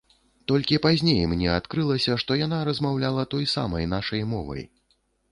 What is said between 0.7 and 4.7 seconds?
пазней мне адкрылася, што яна размаўляла той самай нашай мовай.